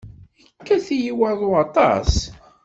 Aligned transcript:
Yekkat-iyi 0.41 1.13
waḍu 1.19 1.49
aṭas. 1.63 2.11